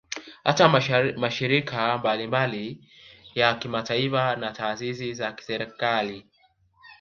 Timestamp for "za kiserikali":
5.13-6.25